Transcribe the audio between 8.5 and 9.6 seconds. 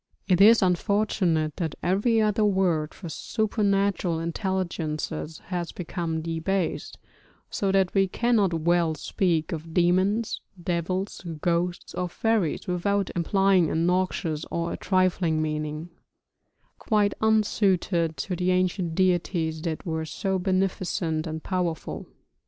well speak